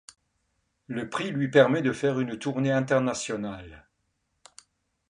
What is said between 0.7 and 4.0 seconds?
Le prix lui permet de faire une tournée internationale.